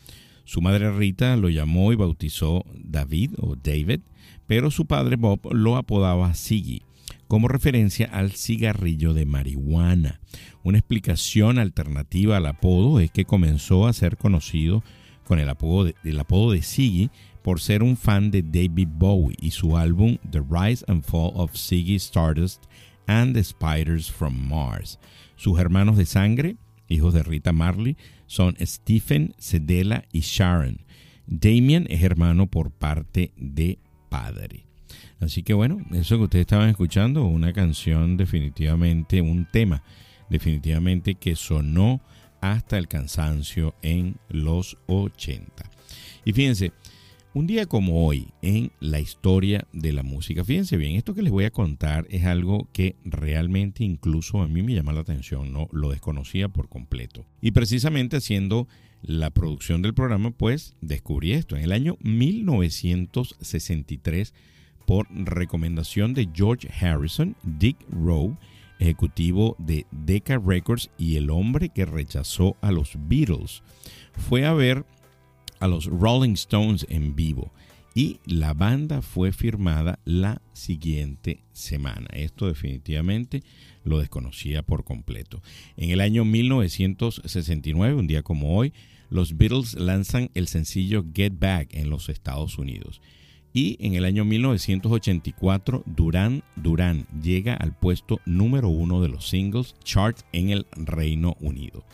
Su 0.45 0.61
madre 0.61 0.93
Rita 0.93 1.35
lo 1.39 1.49
llamó 1.49 1.91
y 1.91 1.97
bautizó 1.97 2.67
David 2.75 3.31
o 3.39 3.57
David, 3.57 4.01
pero 4.47 4.71
su 4.71 4.85
padre 4.85 5.17
Bob 5.17 5.41
lo 5.55 5.79
apodaba 5.79 6.35
Siggy 6.35 6.83
como 7.29 7.49
referencia 7.49 8.11
al 8.13 8.33
cigarrillo 8.33 9.15
de 9.15 9.25
marihuana. 9.25 10.21
Una 10.63 10.77
explicación 10.77 11.59
alternativa 11.59 12.37
al 12.37 12.45
apodo 12.45 13.01
es 13.01 13.11
que 13.11 13.25
comenzó 13.25 13.87
a 13.87 13.95
ser 13.95 14.19
conocido 14.19 14.85
con 15.25 15.39
el 15.39 15.49
apodo 15.49 15.85
de, 15.85 16.21
apodo 16.21 16.53
de 16.53 16.61
Siggy 16.61 17.09
por 17.41 17.59
ser 17.59 17.83
un 17.83 17.97
fan 17.97 18.31
de 18.31 18.43
David 18.43 18.89
Bowie 18.93 19.37
y 19.41 19.53
su 19.53 19.79
álbum 19.79 20.19
The 20.31 20.43
Rise 20.47 20.85
and 20.89 21.03
Fall 21.05 21.33
of 21.37 21.53
Ziggy 21.55 21.95
Stardust 21.95 22.65
and 23.07 23.35
the 23.35 23.43
Spiders 23.43 24.11
from 24.11 24.47
Mars. 24.47 24.99
Sus 25.41 25.59
hermanos 25.59 25.97
de 25.97 26.05
sangre, 26.05 26.57
hijos 26.87 27.15
de 27.15 27.23
Rita 27.23 27.55
Marley, 27.55 27.97
son 28.27 28.57
Stephen, 28.61 29.35
Cedella 29.39 30.05
y 30.13 30.21
Sharon. 30.21 30.83
Damien 31.27 31.87
es 31.89 32.03
hermano 32.03 32.47
por 32.49 32.71
parte 32.71 33.33
de 33.39 33.79
padre. 34.11 34.67
Así 35.19 35.43
que 35.43 35.55
bueno, 35.55 35.79
eso 35.93 36.19
que 36.19 36.25
ustedes 36.25 36.43
estaban 36.43 36.69
escuchando, 36.69 37.25
una 37.25 37.55
canción 37.55 38.19
definitivamente, 38.19 39.23
un 39.23 39.47
tema 39.51 39.83
definitivamente 40.29 41.15
que 41.15 41.35
sonó 41.37 42.03
hasta 42.43 42.77
el 42.77 42.87
cansancio 42.87 43.75
en 43.81 44.19
los 44.29 44.77
80. 44.89 45.71
Y 46.27 46.35
fíjense, 46.35 46.75
un 47.33 47.47
día 47.47 47.67
como 47.67 48.05
hoy 48.07 48.27
en 48.43 48.73
la 48.81 48.99
historia 48.99 49.69
de 49.73 49.93
la 49.93 50.03
música, 50.03 50.43
fíjense 50.45 50.77
bien, 50.77 50.97
esto 50.97 51.15
que 51.15 51.23
les 51.23 51.31
voy 51.31 51.45
a 51.45 51.53
contar 51.53 52.09
es 52.11 52.25
algo 52.25 52.67
que 52.73 52.97
realmente 53.05 53.85
incluso 53.85 54.43
a 54.43 54.49
mí 54.49 54.63
me 54.63 54.75
llama 54.75 54.93
la 54.93 55.03
atención, 55.03 55.53
no 55.53 55.69
lo 55.71 55.91
desconocía 55.91 56.49
por 56.49 56.69
completo. 56.69 57.25
Y 57.41 57.53
precisamente 57.53 58.17
haciendo 58.17 58.67
la 59.03 59.31
producción 59.31 59.81
del 59.81 59.95
programa, 59.95 60.33
pues 60.33 60.75
descubrí 60.81 61.31
esto. 61.33 61.57
En 61.57 61.63
el 61.63 61.71
año 61.73 61.97
1963, 62.01 64.35
por 64.85 65.07
recomendación 65.11 66.15
de 66.15 66.29
George 66.35 66.69
Harrison, 66.85 67.37
Dick 67.45 67.77
Rowe, 67.91 68.37
ejecutivo 68.81 69.55
de 69.59 69.87
Decca 69.93 70.41
Records 70.45 70.91
y 70.99 71.15
el 71.17 71.31
hombre 71.31 71.69
que 71.69 71.85
rechazó 71.85 72.57
a 72.61 72.73
los 72.73 72.99
Beatles, 73.09 73.63
fue 74.15 74.45
a 74.45 74.53
ver 74.53 74.85
a 75.61 75.69
los 75.69 75.87
Rolling 75.87 76.33
Stones 76.33 76.87
en 76.89 77.15
vivo 77.15 77.53
y 77.95 78.21
la 78.25 78.55
banda 78.55 79.03
fue 79.03 79.33
firmada 79.33 79.99
la 80.05 80.41
siguiente 80.53 81.41
semana. 81.53 82.09
Esto 82.13 82.47
definitivamente 82.47 83.43
lo 83.85 83.99
desconocía 83.99 84.63
por 84.63 84.85
completo. 84.85 85.43
En 85.77 85.91
el 85.91 86.01
año 86.01 86.25
1969, 86.25 87.95
un 87.95 88.07
día 88.07 88.23
como 88.23 88.57
hoy, 88.57 88.73
los 89.11 89.37
Beatles 89.37 89.75
lanzan 89.75 90.31
el 90.35 90.47
sencillo 90.47 91.05
Get 91.13 91.35
Back 91.39 91.75
en 91.75 91.91
los 91.91 92.09
Estados 92.09 92.59
Unidos. 92.59 93.01
Y 93.53 93.77
en 93.81 93.95
el 93.95 94.05
año 94.05 94.25
1984, 94.25 95.83
Duran 95.85 96.45
Duran 96.55 97.09
llega 97.21 97.55
al 97.55 97.77
puesto 97.77 98.21
número 98.25 98.69
uno 98.69 99.03
de 99.03 99.09
los 99.09 99.29
singles 99.29 99.75
chart 99.83 100.21
en 100.33 100.51
el 100.51 100.67
Reino 100.77 101.37
Unido. 101.41 101.85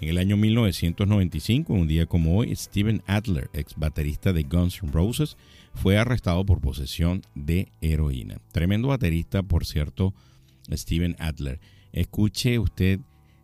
En 0.00 0.08
el 0.08 0.18
año 0.18 0.36
1995, 0.36 1.72
un 1.72 1.86
día 1.88 2.06
como 2.06 2.36
hoy, 2.36 2.54
Steven 2.54 3.02
Adler, 3.06 3.48
ex 3.52 3.74
baterista 3.76 4.32
de 4.32 4.42
Guns 4.42 4.82
N' 4.82 4.92
Roses, 4.92 5.36
fue 5.74 5.96
arrestado 5.96 6.44
por 6.44 6.60
posesión 6.60 7.22
de 7.34 7.68
heroína. 7.80 8.38
Tremendo 8.52 8.88
baterista, 8.88 9.42
por 9.42 9.64
cierto, 9.64 10.14
Steven 10.70 11.16
Adler. 11.18 11.60
Escuche 11.92 12.58
usted 12.58 13.00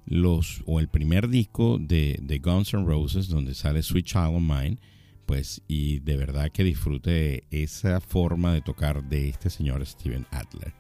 los 0.07 0.63
o 0.67 0.81
el 0.81 0.89
primer 0.89 1.29
disco 1.29 1.79
de, 1.79 2.19
de 2.21 2.39
Guns 2.39 2.75
N' 2.75 2.85
Roses 2.85 3.29
donde 3.29 3.55
sale 3.55 3.83
Sweet 3.83 4.07
Child 4.07 4.37
of 4.37 4.43
Mine, 4.43 4.79
pues 5.27 5.63
y 5.69 6.01
de 6.01 6.17
verdad 6.17 6.51
que 6.51 6.65
disfrute 6.65 7.45
esa 7.51 8.01
forma 8.01 8.53
de 8.53 8.63
tocar 8.63 9.09
de 9.09 9.29
este 9.29 9.51
señor 9.51 9.87
Steven 9.87 10.27
Adler. 10.33 10.73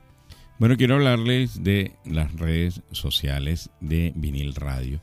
Bueno, 0.58 0.76
quiero 0.76 0.96
hablarles 0.96 1.62
de 1.62 1.92
las 2.04 2.34
redes 2.34 2.82
sociales 2.90 3.70
de 3.80 4.12
Vinil 4.16 4.54
Radio. 4.54 5.00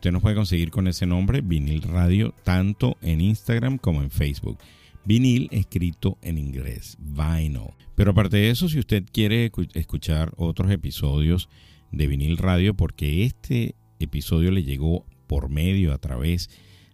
Usted 0.00 0.12
nos 0.12 0.22
puede 0.22 0.34
conseguir 0.34 0.70
con 0.70 0.88
ese 0.88 1.04
nombre, 1.04 1.42
Vinil 1.42 1.82
Radio, 1.82 2.32
tanto 2.42 2.96
en 3.02 3.20
Instagram 3.20 3.76
como 3.76 4.00
en 4.00 4.10
Facebook. 4.10 4.56
Vinil 5.04 5.46
escrito 5.50 6.16
en 6.22 6.38
inglés, 6.38 6.96
vinyl. 6.98 7.74
Pero 7.96 8.12
aparte 8.12 8.38
de 8.38 8.48
eso, 8.48 8.70
si 8.70 8.78
usted 8.78 9.04
quiere 9.12 9.52
escuchar 9.74 10.32
otros 10.38 10.70
episodios 10.70 11.50
de 11.92 12.06
Vinil 12.06 12.38
Radio, 12.38 12.72
porque 12.72 13.26
este 13.26 13.74
episodio 13.98 14.50
le 14.52 14.62
llegó 14.62 15.04
por 15.26 15.50
medio, 15.50 15.92
a 15.92 15.98
través 15.98 16.48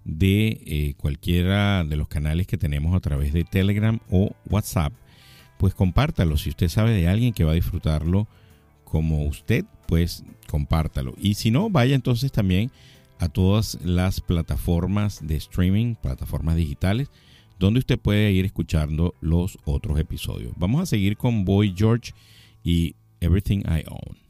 de 0.05 0.61
eh, 0.67 0.95
cualquiera 0.97 1.85
de 1.85 1.95
los 1.95 2.09
canales 2.09 2.49
que 2.49 2.59
tenemos 2.59 2.93
a 2.97 2.99
través 2.99 3.33
de 3.33 3.45
Telegram 3.45 4.01
o 4.11 4.35
WhatsApp, 4.51 4.93
pues 5.59 5.75
compártalo. 5.77 6.37
Si 6.39 6.49
usted 6.49 6.69
sabe 6.69 6.91
de 6.91 7.07
alguien 7.07 7.33
que 7.33 7.45
va 7.45 7.53
a 7.53 7.55
disfrutarlo 7.55 8.27
como 8.83 9.23
usted, 9.27 9.65
pues 9.87 10.25
compártalo. 10.49 11.15
Y 11.19 11.35
si 11.35 11.53
no, 11.53 11.71
vaya 11.71 11.95
entonces 11.95 12.33
también 12.33 12.73
a 13.19 13.29
todas 13.29 13.79
las 13.83 14.21
plataformas 14.21 15.27
de 15.27 15.37
streaming, 15.37 15.95
plataformas 15.95 16.57
digitales, 16.57 17.11
donde 17.59 17.81
usted 17.81 17.99
puede 17.99 18.33
ir 18.33 18.45
escuchando 18.45 19.15
los 19.21 19.59
otros 19.65 19.99
episodios. 19.99 20.53
Vamos 20.57 20.83
a 20.83 20.87
seguir 20.87 21.17
con 21.17 21.45
Boy 21.45 21.75
George 21.77 22.13
y 22.63 22.95
Everything 23.21 23.61
I 23.61 23.85
Own. 23.89 24.26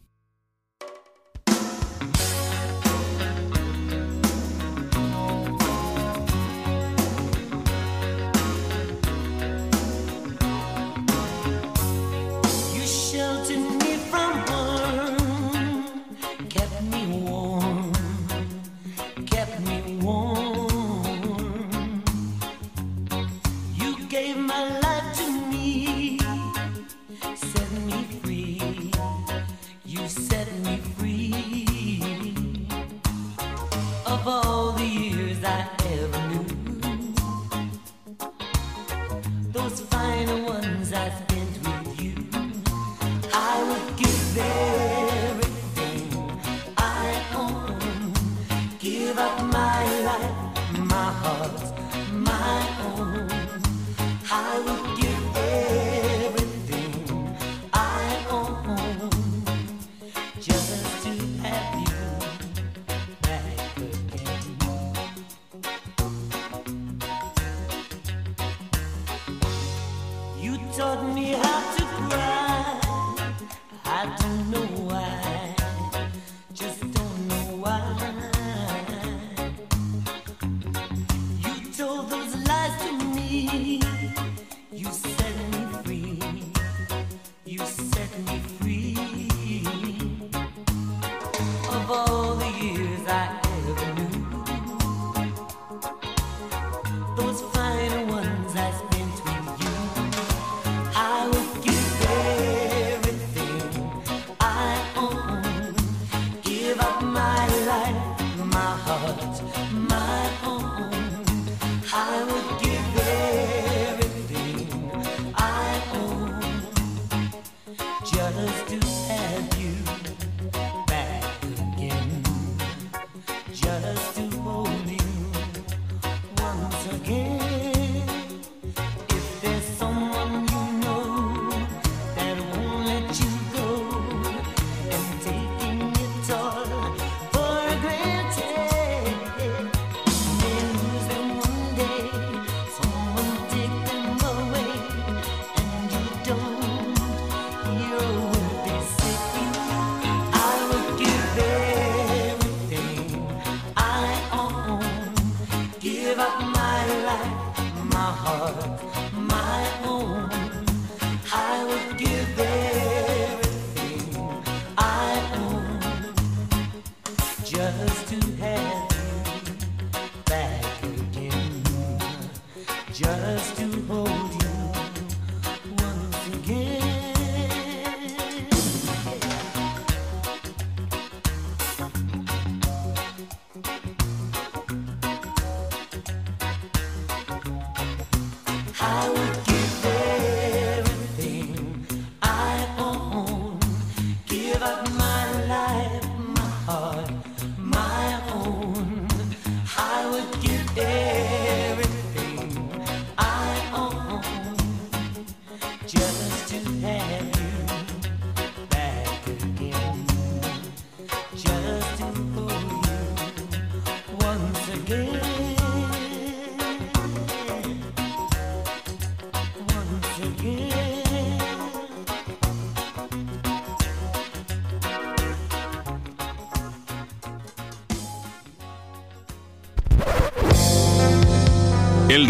I 188.89 189.09
would 189.09 189.36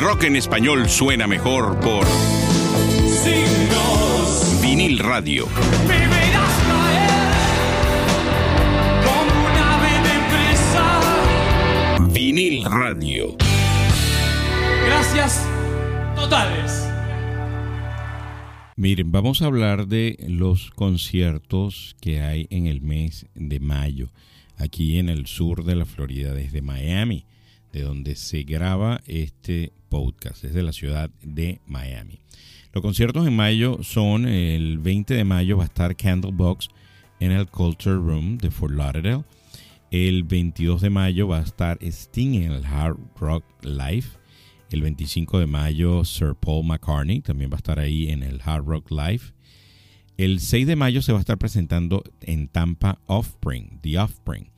rock 0.06 0.22
en 0.22 0.36
español 0.36 0.88
suena 0.88 1.26
mejor 1.26 1.80
por 1.80 2.06
Signos, 3.24 4.60
vinil 4.62 5.00
radio. 5.00 5.48
me 5.88 5.98
verás 5.98 6.62
caer 6.68 7.10
como 9.02 9.32
un 9.46 9.56
ave 9.58 9.94
de 10.06 10.16
presa. 10.30 10.86
Vinil 12.12 12.64
radio. 12.64 13.36
Gracias 14.86 15.44
totales. 16.14 16.88
Miren, 18.76 19.10
vamos 19.10 19.42
a 19.42 19.46
hablar 19.46 19.88
de 19.88 20.24
los 20.28 20.70
conciertos 20.70 21.96
que 22.00 22.20
hay 22.20 22.46
en 22.50 22.68
el 22.68 22.80
mes 22.80 23.26
de 23.34 23.58
mayo, 23.58 24.12
aquí 24.56 25.00
en 25.00 25.08
el 25.08 25.26
sur 25.26 25.64
de 25.64 25.74
la 25.74 25.84
Florida, 25.84 26.32
desde 26.32 26.62
Miami, 26.62 27.24
de 27.76 27.82
donde 27.82 28.16
se 28.16 28.42
graba 28.42 29.02
este 29.06 29.70
podcast, 29.90 30.42
desde 30.42 30.62
la 30.62 30.72
ciudad 30.72 31.10
de 31.22 31.60
Miami. 31.66 32.20
Los 32.72 32.80
conciertos 32.80 33.26
en 33.26 33.36
mayo 33.36 33.82
son 33.82 34.26
el 34.26 34.78
20 34.78 35.12
de 35.12 35.24
mayo 35.24 35.58
va 35.58 35.64
a 35.64 35.66
estar 35.66 35.94
Candlebox 35.94 36.68
en 37.20 37.32
el 37.32 37.46
Culture 37.48 37.96
Room 37.96 38.38
de 38.38 38.50
Fort 38.50 38.72
Lauderdale. 38.72 39.24
El 39.90 40.24
22 40.24 40.80
de 40.80 40.88
mayo 40.88 41.28
va 41.28 41.40
a 41.40 41.42
estar 41.42 41.78
Sting 41.82 42.34
en 42.42 42.52
el 42.52 42.64
Hard 42.64 42.96
Rock 43.20 43.44
Live. 43.62 44.06
El 44.70 44.80
25 44.80 45.38
de 45.38 45.46
mayo 45.46 46.02
Sir 46.06 46.34
Paul 46.34 46.64
McCartney 46.64 47.20
también 47.20 47.50
va 47.50 47.56
a 47.56 47.58
estar 47.58 47.78
ahí 47.78 48.08
en 48.08 48.22
el 48.22 48.40
Hard 48.42 48.64
Rock 48.64 48.90
Live. 48.90 49.34
El 50.16 50.40
6 50.40 50.66
de 50.66 50.76
mayo 50.76 51.02
se 51.02 51.12
va 51.12 51.18
a 51.18 51.20
estar 51.20 51.36
presentando 51.36 52.02
en 52.22 52.48
Tampa 52.48 52.98
Offspring, 53.06 53.80
The 53.82 53.98
Offspring. 53.98 54.55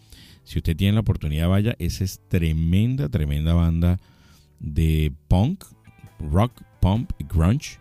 Si 0.49 0.61
usted 0.61 0.79
tiene 0.79 0.95
la 0.95 1.01
oportunidad, 1.01 1.47
vaya. 1.51 1.77
Esa 1.79 2.05
es 2.05 2.23
tremenda, 2.27 3.11
tremenda 3.11 3.53
banda 3.53 3.99
de 4.59 5.13
punk, 5.29 5.63
rock, 6.19 6.63
pump 6.81 7.13
y 7.19 7.25
grunge 7.25 7.79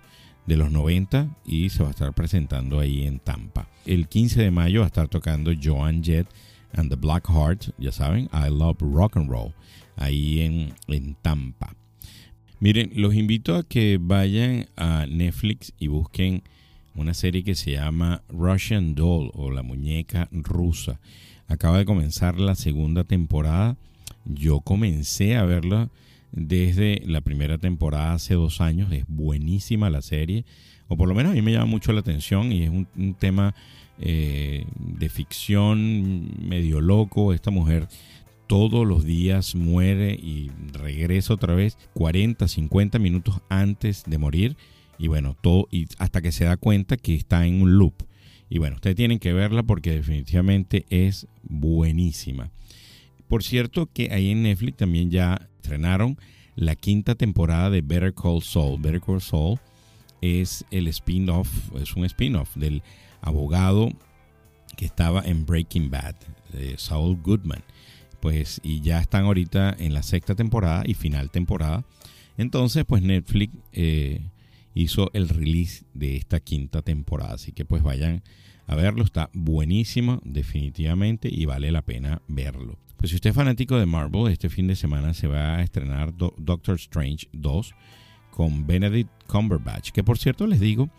de 0.48 0.58
los 0.58 0.70
90 0.70 1.34
y 1.46 1.70
se 1.70 1.82
va 1.82 1.88
a 1.88 1.92
estar 1.92 2.14
presentando 2.14 2.82
ahí 2.82 3.08
en 3.08 3.20
Tampa. 3.20 3.70
El 3.86 4.10
15 4.10 4.42
de 4.42 4.52
mayo 4.52 4.82
va 4.82 4.88
a 4.88 4.88
estar 4.88 5.08
tocando 5.08 5.54
Joan 5.64 6.04
Jett 6.04 6.28
and 6.74 6.90
the 6.90 6.98
Black 6.98 7.30
Hearts, 7.30 7.72
ya 7.78 7.94
saben, 7.94 8.26
I 8.34 8.50
Love 8.50 8.82
Rock 8.82 9.16
and 9.16 9.30
Roll, 9.30 9.54
ahí 9.96 10.42
en, 10.42 10.74
en 10.90 11.16
Tampa. 11.22 11.74
Miren, 12.60 12.92
los 12.96 13.16
invito 13.16 13.56
a 13.56 13.64
que 13.64 13.98
vayan 13.98 14.68
a 14.76 15.06
Netflix 15.08 15.72
y 15.80 15.88
busquen 15.88 16.44
una 16.96 17.14
serie 17.14 17.46
que 17.46 17.56
se 17.56 17.72
llama 17.72 18.24
Russian 18.28 18.94
Doll 18.94 19.32
o 19.36 19.52
la 19.52 19.64
muñeca 19.64 20.28
rusa. 20.34 21.00
Acaba 21.48 21.78
de 21.78 21.86
comenzar 21.86 22.40
la 22.40 22.56
segunda 22.56 23.04
temporada. 23.04 23.78
Yo 24.26 24.60
comencé 24.60 25.38
a 25.38 25.46
verla 25.46 25.90
desde 26.32 27.02
la 27.06 27.22
primera 27.22 27.58
temporada 27.58 28.14
hace 28.14 28.34
dos 28.34 28.60
años. 28.60 28.92
Es 28.92 29.06
buenísima 29.08 29.90
la 29.90 30.02
serie. 30.02 30.46
O 30.88 30.98
por 30.98 31.08
lo 31.08 31.16
menos 31.16 31.32
a 31.32 31.36
mí 31.36 31.42
me 31.42 31.54
llama 31.54 31.66
mucho 31.66 31.94
la 31.94 32.02
atención 32.02 32.52
y 32.52 32.64
es 32.64 32.70
un, 32.70 33.16
tema 33.20 33.56
eh, 34.00 34.66
de 34.78 35.10
ficción 35.10 36.30
medio 36.48 36.82
loco. 36.82 37.34
Esta 37.34 37.52
mujer 37.52 37.88
todos 38.48 38.88
los 38.88 39.04
días 39.04 39.56
muere 39.56 40.14
y 40.14 40.52
regresa 40.74 41.34
otra 41.34 41.54
vez 41.54 41.78
40, 41.94 42.48
50 42.48 43.00
minutos 43.00 43.42
antes 43.50 44.04
de 44.06 44.18
morir. 44.18 44.58
Y 44.98 45.08
bueno, 45.08 45.36
todo, 45.40 45.68
y 45.72 45.88
hasta 46.00 46.22
que 46.22 46.32
se 46.32 46.46
da 46.46 46.58
cuenta 46.58 46.98
que 46.98 47.16
está 47.16 47.46
en 47.46 47.62
un 47.62 47.78
loop. 47.78 47.94
Y 48.50 48.60
bueno, 48.60 48.76
ustedes 48.76 48.96
tienen 48.96 49.20
que 49.20 49.34
verla 49.34 49.64
porque 49.64 49.92
definitivamente 49.92 50.86
es 50.90 51.28
buenísima. 51.44 52.50
Por 53.28 53.44
cierto 53.44 53.90
que 53.92 54.14
ahí 54.14 54.32
en 54.32 54.44
Netflix 54.44 54.78
también 54.78 55.12
ya 55.12 55.50
estrenaron 55.58 56.18
la 56.56 56.76
quinta 56.76 57.16
temporada 57.16 57.70
de 57.70 57.82
Better 57.82 58.14
Call 58.14 58.42
Saul. 58.42 58.82
Better 58.82 59.02
Call 59.02 59.22
Saul 59.22 59.60
es 60.22 60.66
el 60.72 60.88
spin-off, 60.88 61.50
es 61.76 61.96
un 61.96 62.06
spin-off 62.06 62.56
del 62.56 62.82
abogado 63.22 63.92
que 64.76 64.86
estaba 64.86 65.22
en 65.22 65.46
Breaking 65.46 65.90
Bad, 65.90 66.16
eh, 66.54 66.76
Saul 66.78 67.18
Goodman. 67.22 67.64
Pues, 68.22 68.60
y 68.64 68.82
ya 68.82 69.00
están 69.00 69.26
ahorita 69.26 69.76
en 69.78 69.94
la 69.94 70.04
sexta 70.04 70.36
temporada 70.36 70.84
y 70.86 70.94
final 70.94 71.30
temporada. 71.30 71.84
Entonces, 72.38 72.86
pues 72.86 73.04
Netflix 73.04 73.54
eh, 73.74 74.22
hizo 74.82 75.10
el 75.14 75.30
release 75.30 75.86
de 75.94 76.16
esta 76.16 76.40
quinta 76.40 76.82
temporada. 76.82 77.34
Así 77.36 77.52
que 77.52 77.66
pues 77.66 77.84
vayan 77.84 78.24
a 78.68 78.76
verlo. 78.76 79.04
Está 79.04 79.30
buenísimo, 79.34 80.22
definitivamente, 80.24 81.30
y 81.32 81.46
vale 81.46 81.72
la 81.72 81.82
pena 81.82 82.22
verlo. 82.28 82.78
Pues 82.98 83.12
si 83.12 83.16
usted 83.16 83.30
es 83.30 83.36
fanático 83.36 83.78
de 83.78 83.86
Marvel, 83.86 84.32
este 84.32 84.50
fin 84.50 84.68
de 84.68 84.76
semana 84.76 85.14
se 85.14 85.28
va 85.28 85.58
a 85.58 85.64
estrenar 85.64 86.16
Do- 86.16 86.34
Doctor 86.38 86.76
Strange 86.76 87.28
2 87.32 87.74
con 88.32 88.68
Benedict 88.68 89.10
Cumberbatch, 89.28 89.92
que 89.92 90.04
por 90.04 90.18
cierto 90.20 90.46
les 90.46 90.60
digo, 90.60 90.90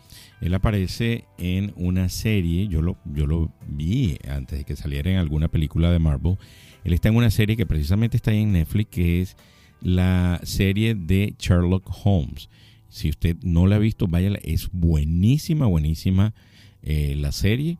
él 0.41 0.53
aparece 0.53 1.23
en 1.37 1.71
una 1.77 2.09
serie, 2.09 2.67
yo 2.67 2.81
lo, 2.81 2.97
yo 3.05 3.27
lo 3.27 3.51
vi 3.67 4.17
antes 4.29 4.59
de 4.59 4.65
que 4.65 4.75
saliera 4.75 5.09
en 5.11 5.17
alguna 5.17 5.47
película 5.47 5.89
de 5.91 5.99
Marvel, 5.99 6.37
él 6.83 6.93
está 6.93 7.07
en 7.09 7.15
una 7.15 7.29
serie 7.31 7.55
que 7.55 7.65
precisamente 7.65 8.17
está 8.17 8.33
en 8.33 8.51
Netflix, 8.53 8.89
que 8.91 9.21
es 9.21 9.37
la 9.81 10.39
serie 10.43 10.95
de 10.95 11.33
Sherlock 11.39 11.89
Holmes. 12.03 12.49
Si 12.89 13.09
usted 13.09 13.37
no 13.43 13.67
la 13.67 13.77
ha 13.77 13.79
visto, 13.79 14.07
vaya, 14.07 14.31
es 14.43 14.69
buenísima, 14.71 15.65
buenísima 15.67 16.33
eh, 16.81 17.15
la 17.17 17.31
serie 17.31 17.77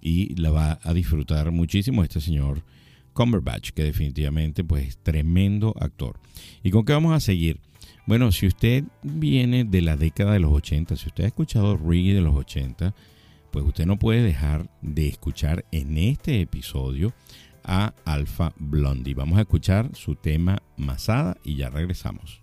y 0.00 0.34
la 0.36 0.50
va 0.50 0.78
a 0.82 0.94
disfrutar 0.94 1.50
muchísimo 1.50 2.02
este 2.02 2.20
señor 2.20 2.64
Cumberbatch, 3.12 3.70
que 3.70 3.84
definitivamente 3.84 4.64
pues 4.64 4.88
es 4.88 4.98
tremendo 4.98 5.74
actor. 5.78 6.20
¿Y 6.62 6.70
con 6.70 6.84
qué 6.84 6.92
vamos 6.92 7.14
a 7.14 7.20
seguir? 7.20 7.60
Bueno, 8.06 8.32
si 8.32 8.46
usted 8.46 8.84
viene 9.02 9.64
de 9.64 9.82
la 9.82 9.96
década 9.96 10.32
de 10.32 10.40
los 10.40 10.52
80, 10.52 10.96
si 10.96 11.08
usted 11.08 11.24
ha 11.24 11.28
escuchado 11.28 11.76
reggae 11.76 12.14
de 12.14 12.20
los 12.20 12.34
80, 12.34 12.94
pues 13.50 13.64
usted 13.64 13.86
no 13.86 13.98
puede 13.98 14.22
dejar 14.22 14.70
de 14.80 15.08
escuchar 15.08 15.64
en 15.70 15.96
este 15.98 16.40
episodio 16.40 17.12
a 17.64 17.94
Alpha 18.04 18.52
Blondie. 18.58 19.14
Vamos 19.14 19.38
a 19.38 19.42
escuchar 19.42 19.94
su 19.94 20.14
tema 20.14 20.62
Masada 20.76 21.36
y 21.44 21.56
ya 21.56 21.70
regresamos. 21.70 22.42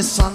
The 0.00 0.04
sun, 0.04 0.29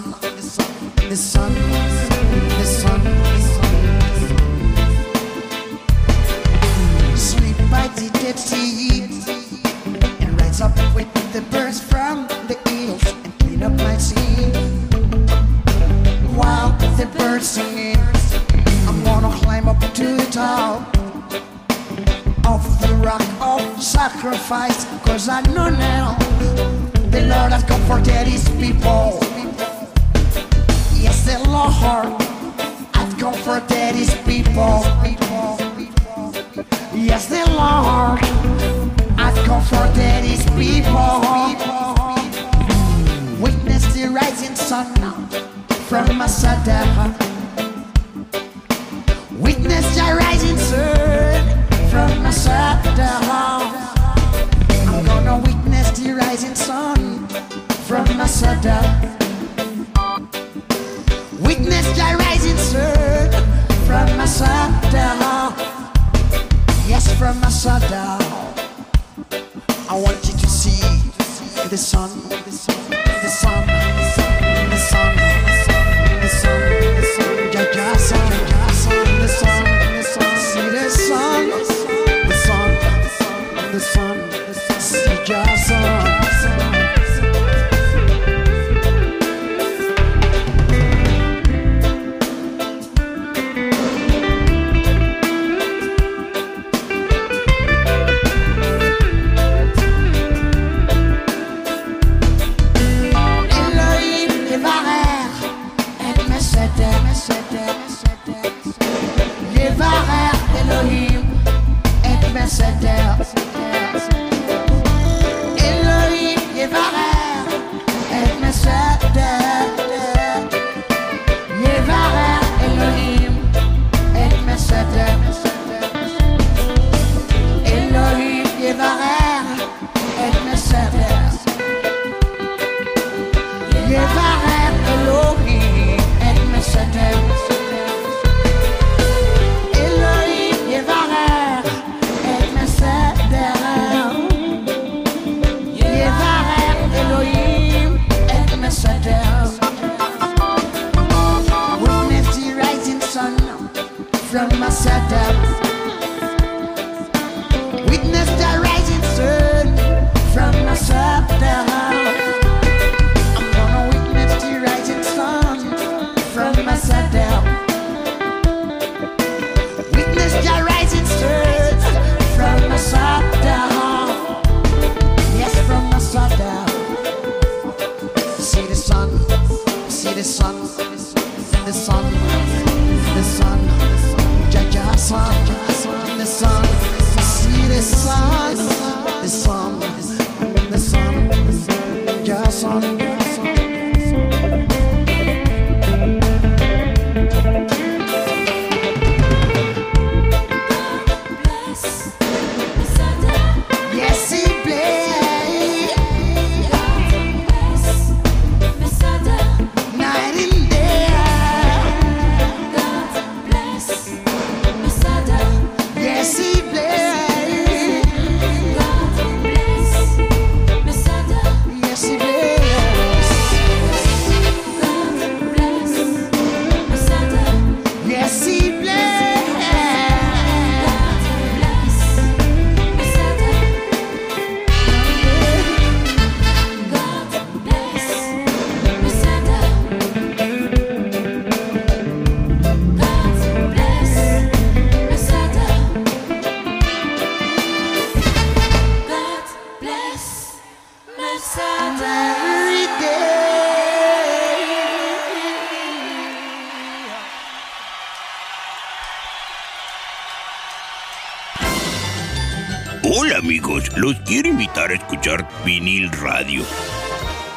Los 263.98 264.16
quiero 264.28 264.50
invitar 264.50 264.92
a 264.92 264.94
escuchar 264.94 265.50
vinil 265.66 266.12
radio. 266.12 266.62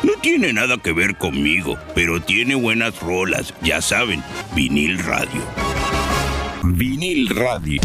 No 0.03 0.13
tiene 0.23 0.55
nada 0.55 0.79
que 0.79 0.95
ver 0.95 1.19
conmigo, 1.19 1.77
pero 1.95 2.19
tiene 2.19 2.55
buenas 2.55 2.99
rolas, 3.01 3.53
ya 3.63 3.83
saben, 3.83 4.23
vinil 4.57 4.99
radio. 5.01 5.43
Vinil 6.65 7.29
Radio. 7.29 7.83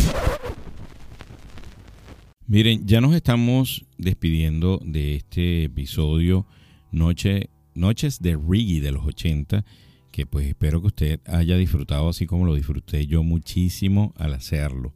Miren, 2.48 2.88
ya 2.88 3.02
nos 3.02 3.14
estamos 3.14 3.86
despidiendo 3.98 4.80
de 4.86 5.16
este 5.18 5.66
episodio 5.66 6.48
Noche, 6.92 7.50
Noches 7.74 8.22
de 8.22 8.38
Reggae 8.38 8.80
de 8.80 8.94
los 8.94 9.06
80, 9.06 9.66
que 10.12 10.26
pues 10.26 10.48
espero 10.48 10.80
que 10.80 10.88
usted 10.88 11.20
haya 11.26 11.58
disfrutado 11.58 12.08
así 12.08 12.26
como 12.26 12.46
lo 12.46 12.56
disfruté 12.56 13.06
yo 13.06 13.22
muchísimo 13.22 14.14
al 14.18 14.34
hacerlo. 14.34 14.94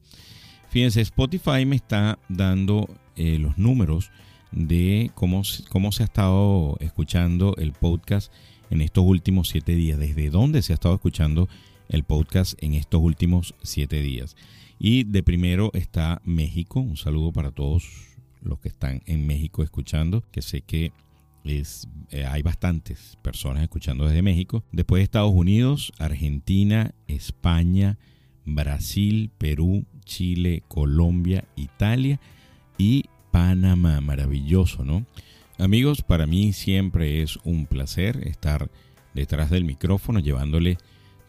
Fíjense, 0.70 1.02
Spotify 1.02 1.66
me 1.66 1.76
está 1.76 2.20
dando 2.30 2.88
eh, 3.18 3.40
los 3.40 3.58
números 3.58 4.12
de 4.52 5.12
cómo, 5.16 5.42
cómo 5.70 5.92
se 5.92 6.04
ha 6.04 6.06
estado 6.06 6.78
escuchando 6.80 7.56
el 7.58 7.74
podcast 7.74 8.32
en 8.70 8.82
estos 8.82 9.04
últimos 9.06 9.50
siete 9.50 9.76
días, 9.76 10.00
desde 10.00 10.30
dónde 10.30 10.62
se 10.62 10.74
ha 10.74 10.76
estado 10.76 10.96
escuchando 10.96 11.50
el 11.90 12.04
podcast 12.04 12.62
en 12.64 12.74
estos 12.74 13.02
últimos 13.02 13.56
siete 13.62 14.02
días. 14.02 14.36
Y 14.80 15.04
de 15.04 15.24
primero 15.24 15.72
está 15.74 16.22
México, 16.24 16.80
un 16.80 16.98
saludo 16.98 17.32
para 17.32 17.52
todos 17.52 17.86
los 18.42 18.60
que 18.60 18.68
están 18.68 19.02
en 19.06 19.26
México 19.26 19.64
escuchando, 19.64 20.24
que 20.32 20.42
sé 20.42 20.62
que 20.62 20.92
es, 21.44 21.88
eh, 22.12 22.26
hay 22.26 22.42
bastantes 22.42 23.18
personas 23.22 23.64
escuchando 23.64 24.06
desde 24.06 24.22
México. 24.22 24.64
Después 24.72 25.02
Estados 25.02 25.34
Unidos, 25.34 25.92
Argentina, 25.98 26.94
España, 27.08 27.98
Brasil, 28.46 29.32
Perú, 29.38 29.86
Chile, 30.04 30.64
Colombia, 30.68 31.46
Italia 31.56 32.20
y 32.78 33.06
Panamá. 33.32 34.02
Maravilloso, 34.02 34.84
¿no? 34.84 35.06
Amigos, 35.58 36.02
para 36.02 36.28
mí 36.28 36.54
siempre 36.54 37.22
es 37.22 37.38
un 37.44 37.66
placer 37.66 38.28
estar 38.28 38.70
detrás 39.14 39.50
del 39.50 39.66
micrófono 39.66 40.20
llevándole 40.20 40.78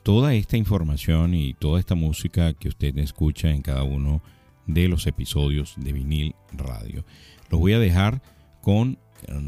toda 0.03 0.35
esta 0.35 0.57
información 0.57 1.35
y 1.35 1.55
toda 1.55 1.81
esta 1.81 1.95
música 1.95 2.53
que 2.55 2.69
usted 2.69 2.97
escucha 2.99 3.51
en 3.51 3.63
cada 3.63 3.83
uno 3.83 4.23
de 4.67 4.89
los 4.89 5.07
episodios 5.07 5.75
de 5.77 5.93
vinil 5.93 6.35
radio. 6.53 7.05
Los 7.51 7.61
voy 7.61 7.73
a 7.73 7.79
dejar 7.79 8.23
con 8.61 8.99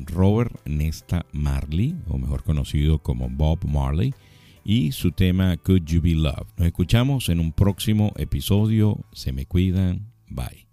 Robert 0.06 0.54
Nesta 0.64 1.26
Marley, 1.32 1.94
o 2.08 2.18
mejor 2.18 2.42
conocido 2.42 2.98
como 2.98 3.28
Bob 3.28 3.64
Marley, 3.64 4.14
y 4.64 4.92
su 4.92 5.12
tema 5.12 5.56
Could 5.56 5.84
You 5.84 6.00
Be 6.00 6.14
Loved. 6.14 6.48
Nos 6.56 6.66
escuchamos 6.66 7.28
en 7.28 7.40
un 7.40 7.52
próximo 7.52 8.12
episodio. 8.16 8.98
Se 9.12 9.32
me 9.32 9.46
cuidan. 9.46 10.12
Bye. 10.28 10.69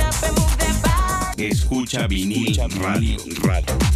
Up 0.00 0.22
and 0.22 0.34
move 0.38 0.56
that 0.58 0.76
body. 0.82 1.48
Escucha 1.48 2.08
vinil 2.08 2.56
radio. 2.80 3.18
I 3.52 3.93